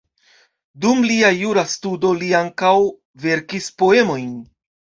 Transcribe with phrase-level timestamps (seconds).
[0.85, 2.75] Dum lia jura studo li ankaŭ
[3.27, 4.37] verkis poemojn.